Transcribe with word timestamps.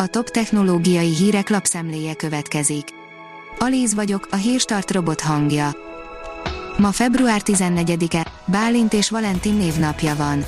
A 0.00 0.06
top 0.06 0.28
technológiai 0.28 1.14
hírek 1.14 1.48
lapszemléje 1.48 2.14
következik. 2.14 2.88
Alíz 3.58 3.94
vagyok, 3.94 4.28
a 4.30 4.36
hírstart 4.36 4.90
robot 4.90 5.20
hangja. 5.20 5.76
Ma 6.76 6.92
február 6.92 7.40
14-e, 7.44 8.26
Bálint 8.44 8.92
és 8.92 9.10
Valentin 9.10 9.54
névnapja 9.54 10.16
van. 10.16 10.44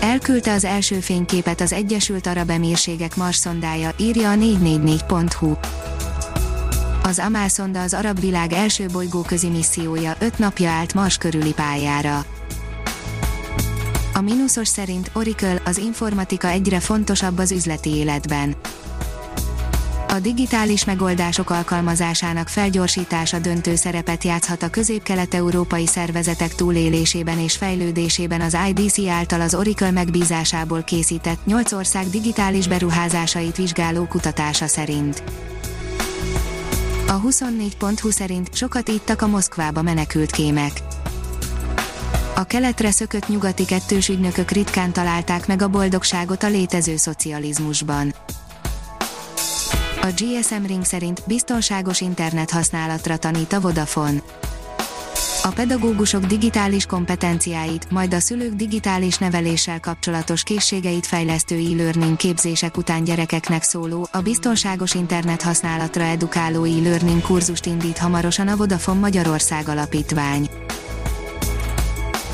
Elküldte 0.00 0.52
az 0.52 0.64
első 0.64 1.00
fényképet 1.00 1.60
az 1.60 1.72
Egyesült 1.72 2.26
Arab 2.26 2.50
Emírségek 2.50 3.16
Mars 3.16 3.36
szondája, 3.36 3.90
írja 3.96 4.30
a 4.30 4.34
444.hu. 4.34 5.52
Az 7.02 7.18
Amal 7.18 7.48
szonda 7.48 7.82
az 7.82 7.94
arab 7.94 8.20
világ 8.20 8.52
első 8.52 8.86
bolygóközi 8.92 9.48
missziója, 9.48 10.14
öt 10.18 10.38
napja 10.38 10.70
állt 10.70 10.94
Mars 10.94 11.16
körüli 11.16 11.52
pályára. 11.52 12.24
Mínuszos 14.22 14.68
szerint 14.68 15.10
Oracle 15.12 15.62
az 15.64 15.78
informatika 15.78 16.48
egyre 16.48 16.80
fontosabb 16.80 17.38
az 17.38 17.52
üzleti 17.52 17.90
életben. 17.90 18.54
A 20.08 20.18
digitális 20.20 20.84
megoldások 20.84 21.50
alkalmazásának 21.50 22.48
felgyorsítása 22.48 23.38
döntő 23.38 23.74
szerepet 23.74 24.24
játszhat 24.24 24.62
a 24.62 24.70
közép-kelet-európai 24.70 25.86
szervezetek 25.86 26.54
túlélésében 26.54 27.38
és 27.38 27.56
fejlődésében 27.56 28.40
az 28.40 28.56
IDC 28.68 29.06
által 29.08 29.40
az 29.40 29.54
Oracle 29.54 29.90
megbízásából 29.90 30.82
készített 30.82 31.46
8 31.46 31.72
ország 31.72 32.06
digitális 32.06 32.68
beruházásait 32.68 33.56
vizsgáló 33.56 34.04
kutatása 34.04 34.66
szerint. 34.66 35.22
A 37.06 37.20
24.20 37.20 38.10
szerint 38.10 38.56
sokat 38.56 38.88
ittak 38.88 39.22
a 39.22 39.26
Moszkvába 39.26 39.82
menekült 39.82 40.30
kémek 40.30 40.91
a 42.34 42.44
keletre 42.44 42.90
szökött 42.90 43.28
nyugati 43.28 43.64
kettős 43.64 44.08
ügynökök 44.08 44.50
ritkán 44.50 44.92
találták 44.92 45.46
meg 45.46 45.62
a 45.62 45.68
boldogságot 45.68 46.42
a 46.42 46.48
létező 46.48 46.96
szocializmusban. 46.96 48.14
A 50.00 50.06
GSM 50.16 50.66
Ring 50.66 50.84
szerint 50.84 51.22
biztonságos 51.26 52.00
internet 52.00 52.50
használatra 52.50 53.16
tanít 53.16 53.52
a 53.52 53.60
Vodafone. 53.60 54.22
A 55.44 55.48
pedagógusok 55.48 56.24
digitális 56.24 56.86
kompetenciáit, 56.86 57.90
majd 57.90 58.14
a 58.14 58.20
szülők 58.20 58.52
digitális 58.52 59.18
neveléssel 59.18 59.80
kapcsolatos 59.80 60.42
készségeit 60.42 61.06
fejlesztő 61.06 61.56
e-learning 61.56 62.16
képzések 62.16 62.76
után 62.76 63.04
gyerekeknek 63.04 63.62
szóló, 63.62 64.08
a 64.12 64.20
biztonságos 64.20 64.94
internet 64.94 65.42
használatra 65.42 66.02
edukáló 66.02 66.64
e-learning 66.64 67.22
kurzust 67.22 67.66
indít 67.66 67.98
hamarosan 67.98 68.48
a 68.48 68.56
Vodafone 68.56 69.00
Magyarország 69.00 69.68
Alapítvány. 69.68 70.48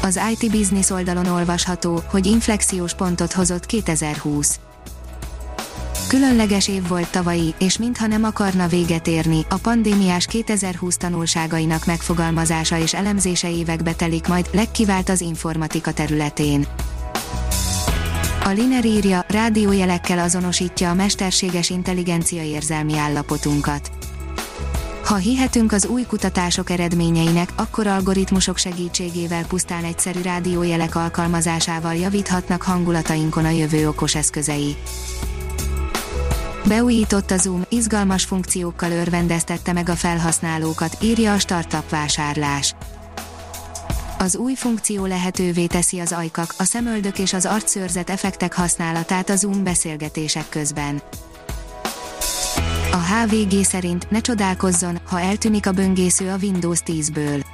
Az 0.03 0.21
IT 0.31 0.51
Business 0.51 0.91
oldalon 0.91 1.27
olvasható, 1.27 2.03
hogy 2.11 2.27
inflexiós 2.27 2.95
pontot 2.95 3.33
hozott 3.33 3.67
2020. 3.67 4.61
Különleges 6.09 6.69
év 6.69 6.89
volt 6.89 7.11
tavalyi, 7.11 7.55
és 7.59 7.79
mintha 7.79 8.07
nem 8.07 8.25
akarna 8.25 8.67
véget 8.67 9.07
érni, 9.07 9.47
a 9.49 9.57
pandémiás 9.57 10.27
2020 10.27 10.97
tanulságainak 10.97 11.87
megfogalmazása 11.87 12.79
és 12.79 12.95
elemzése 12.95 13.51
évekbe 13.51 13.93
telik 13.93 14.29
majd, 14.29 14.49
legkivált 14.53 15.09
az 15.09 15.21
informatika 15.21 15.93
területén. 15.93 16.67
A 18.45 18.49
Liner 18.49 18.85
írja, 18.85 19.25
rádiójelekkel 19.29 20.19
azonosítja 20.19 20.91
a 20.91 20.95
mesterséges 20.95 21.71
intelligencia 21.71 22.43
érzelmi 22.43 22.99
állapotunkat. 22.99 23.98
Ha 25.09 25.17
hihetünk 25.17 25.73
az 25.73 25.87
új 25.87 26.03
kutatások 26.03 26.71
eredményeinek, 26.71 27.53
akkor 27.57 27.87
algoritmusok 27.87 28.57
segítségével 28.57 29.47
pusztán 29.47 29.85
egyszerű 29.85 30.23
rádiójelek 30.23 30.95
alkalmazásával 30.95 31.95
javíthatnak 31.95 32.63
hangulatainkon 32.63 33.45
a 33.45 33.51
jövő 33.51 33.89
okos 33.89 34.15
eszközei. 34.15 34.77
Beújított 36.65 37.31
a 37.31 37.37
Zoom, 37.37 37.63
izgalmas 37.69 38.25
funkciókkal 38.25 38.91
örvendeztette 38.91 39.73
meg 39.73 39.89
a 39.89 39.95
felhasználókat, 39.95 40.97
írja 41.03 41.33
a 41.33 41.39
startup 41.39 41.89
vásárlás. 41.89 42.75
Az 44.19 44.37
új 44.37 44.55
funkció 44.55 45.07
lehetővé 45.07 45.67
teszi 45.67 45.99
az 45.99 46.13
ajkak, 46.13 46.55
a 46.59 46.65
szemöldök 46.65 47.19
és 47.19 47.33
az 47.33 47.47
arcszőrzet 47.47 48.11
effektek 48.11 48.55
használatát 48.55 49.31
a 49.31 49.37
Zoom 49.37 49.65
beszélgetések 49.65 50.49
közben. 50.49 51.03
HVG 53.09 53.65
szerint 53.65 54.11
ne 54.11 54.21
csodálkozzon, 54.21 54.99
ha 55.05 55.21
eltűnik 55.21 55.67
a 55.67 55.73
böngésző 55.73 56.31
a 56.31 56.37
Windows 56.43 56.79
10-ből. 56.87 57.45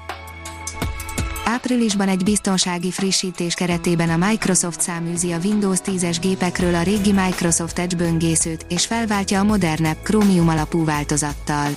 Áprilisban 1.45 2.09
egy 2.09 2.25
biztonsági 2.25 2.91
frissítés 2.91 3.55
keretében 3.55 4.11
a 4.11 4.27
Microsoft 4.27 4.81
száműzi 4.81 5.33
a 5.33 5.39
Windows 5.45 5.79
10-es 5.85 6.17
gépekről 6.21 6.75
a 6.75 6.83
régi 6.83 7.13
Microsoft 7.13 7.79
Edge 7.79 7.97
böngészőt, 7.97 8.67
és 8.69 8.87
felváltja 8.87 9.41
a 9.41 9.45
modernebb 9.45 9.97
Chromium 10.03 10.49
alapú 10.49 10.85
változattal. 10.85 11.69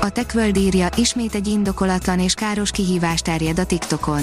A 0.00 0.10
TechWorld 0.10 0.56
írja, 0.56 0.88
ismét 0.96 1.34
egy 1.34 1.46
indokolatlan 1.46 2.20
és 2.20 2.34
káros 2.34 2.70
kihívás 2.70 3.20
terjed 3.20 3.58
a 3.58 3.66
TikTokon 3.66 4.22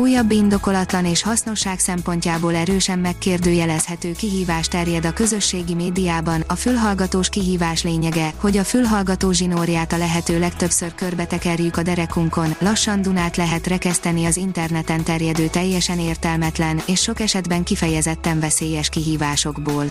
Újabb 0.00 0.30
indokolatlan 0.30 1.04
és 1.04 1.22
hasznosság 1.22 1.78
szempontjából 1.78 2.54
erősen 2.54 2.98
megkérdőjelezhető 2.98 4.12
kihívás 4.12 4.68
terjed 4.68 5.04
a 5.04 5.12
közösségi 5.12 5.74
médiában. 5.74 6.44
A 6.46 6.54
fülhallgatós 6.54 7.28
kihívás 7.28 7.82
lényege, 7.82 8.32
hogy 8.36 8.56
a 8.56 8.64
fülhallgató 8.64 9.32
zsinórját 9.32 9.92
a 9.92 9.96
lehető 9.96 10.38
legtöbbször 10.38 10.94
körbetekerjük 10.94 11.76
a 11.76 11.82
derekunkon, 11.82 12.54
lassan 12.58 13.02
Dunát 13.02 13.36
lehet 13.36 13.66
rekeszteni 13.66 14.24
az 14.24 14.36
interneten 14.36 15.02
terjedő 15.02 15.46
teljesen 15.46 15.98
értelmetlen 15.98 16.82
és 16.86 17.00
sok 17.00 17.20
esetben 17.20 17.62
kifejezetten 17.62 18.40
veszélyes 18.40 18.88
kihívásokból. 18.88 19.84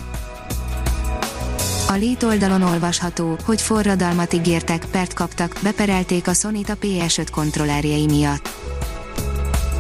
A 1.88 1.94
Lét 1.94 2.24
oldalon 2.24 2.62
olvasható, 2.62 3.38
hogy 3.46 3.62
forradalmat 3.62 4.34
ígértek, 4.34 4.86
pert 4.92 5.14
kaptak, 5.14 5.60
beperelték 5.64 6.28
a 6.28 6.34
Sony-t 6.34 6.70
a 6.70 6.78
PS5 6.82 7.28
kontrollerjei 7.32 8.06
miatt 8.06 8.60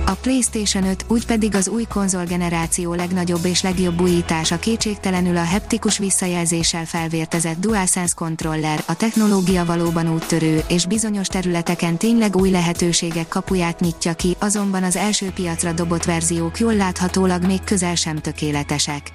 a 0.10 0.18
PlayStation 0.22 0.84
5, 0.84 1.06
úgy 1.08 1.26
pedig 1.26 1.56
az 1.56 1.68
új 1.68 1.84
konzolgeneráció 1.84 2.94
legnagyobb 2.94 3.46
és 3.46 3.62
legjobb 3.62 4.02
újítása 4.02 4.60
kétségtelenül 4.60 5.38
a 5.38 5.44
heptikus 5.44 5.98
visszajelzéssel 5.98 6.86
felvértezett 6.86 7.60
DualSense 7.60 8.14
controller, 8.16 8.84
a 8.88 8.96
technológia 8.96 9.66
valóban 9.66 10.14
úttörő, 10.14 10.64
és 10.68 10.86
bizonyos 10.86 11.28
területeken 11.28 11.98
tényleg 11.98 12.36
új 12.36 12.50
lehetőségek 12.50 13.28
kapuját 13.28 13.80
nyitja 13.80 14.14
ki, 14.14 14.36
azonban 14.40 14.84
az 14.84 14.96
első 14.96 15.30
piacra 15.30 15.72
dobott 15.72 16.04
verziók 16.04 16.60
jól 16.60 16.76
láthatólag 16.76 17.46
még 17.46 17.64
közel 17.64 17.96
sem 17.96 18.18
tökéletesek. 18.18 19.12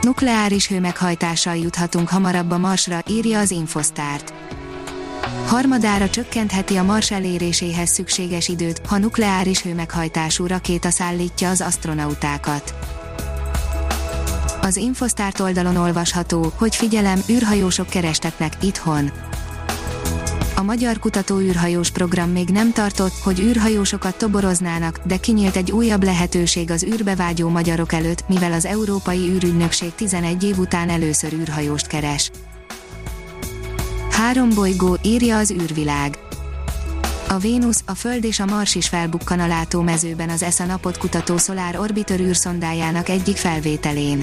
Nukleáris 0.00 0.68
hőmeghajtással 0.68 1.56
juthatunk 1.56 2.08
hamarabb 2.08 2.50
a 2.50 2.58
Marsra, 2.58 3.02
írja 3.08 3.38
az 3.38 3.50
Infostart 3.50 4.32
harmadára 5.50 6.10
csökkentheti 6.10 6.76
a 6.76 6.82
Mars 6.82 7.10
eléréséhez 7.10 7.88
szükséges 7.88 8.48
időt, 8.48 8.86
ha 8.86 8.98
nukleáris 8.98 9.62
hőmeghajtású 9.62 10.46
rakéta 10.46 10.90
szállítja 10.90 11.50
az 11.50 11.60
astronautákat. 11.60 12.74
Az 14.62 14.76
Infostart 14.76 15.40
oldalon 15.40 15.76
olvasható, 15.76 16.52
hogy 16.56 16.76
figyelem, 16.76 17.20
űrhajósok 17.30 17.86
kerestetnek 17.86 18.52
itthon. 18.62 19.10
A 20.56 20.62
Magyar 20.62 20.98
Kutató 20.98 21.38
űrhajós 21.38 21.90
program 21.90 22.30
még 22.30 22.48
nem 22.48 22.72
tartott, 22.72 23.14
hogy 23.22 23.40
űrhajósokat 23.40 24.18
toboroznának, 24.18 25.00
de 25.04 25.16
kinyílt 25.16 25.56
egy 25.56 25.72
újabb 25.72 26.02
lehetőség 26.02 26.70
az 26.70 26.84
űrbe 26.84 27.34
magyarok 27.48 27.92
előtt, 27.92 28.28
mivel 28.28 28.52
az 28.52 28.64
Európai 28.64 29.28
űrügynökség 29.28 29.94
11 29.94 30.44
év 30.44 30.58
után 30.58 30.88
először 30.88 31.32
űrhajóst 31.32 31.86
keres. 31.86 32.30
Három 34.20 34.50
bolygó, 34.54 34.98
írja 35.02 35.38
az 35.38 35.50
űrvilág. 35.50 36.18
A 37.28 37.38
Vénusz, 37.38 37.82
a 37.86 37.94
Föld 37.94 38.24
és 38.24 38.40
a 38.40 38.44
Mars 38.44 38.74
is 38.74 38.88
felbukkan 38.88 39.40
a 39.40 39.46
látómezőben 39.46 40.28
az 40.28 40.42
ESA 40.42 40.64
napot 40.64 40.98
kutató 40.98 41.36
Solar 41.36 41.76
Orbiter 41.76 42.20
űrszondájának 42.20 43.08
egyik 43.08 43.36
felvételén. 43.36 44.22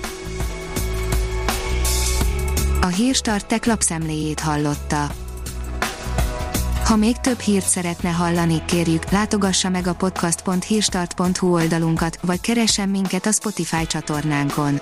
A 2.82 2.86
Hírstart 2.86 3.48
tech 3.48 3.68
lapszemléjét 3.68 4.40
hallotta. 4.40 5.12
Ha 6.84 6.96
még 6.96 7.18
több 7.18 7.40
hírt 7.40 7.68
szeretne 7.68 8.10
hallani, 8.10 8.62
kérjük, 8.66 9.10
látogassa 9.10 9.70
meg 9.70 9.88
a 9.88 9.94
podcast.hírstart.hu 9.94 11.54
oldalunkat, 11.54 12.20
vagy 12.22 12.42
keressen 12.42 12.90
minket 12.90 13.26
a 13.26 13.32
Spotify 13.32 13.88
csatornánkon 13.88 14.82